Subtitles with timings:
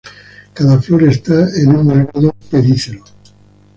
[0.55, 3.03] Cada flor está en un delgado pedicelo.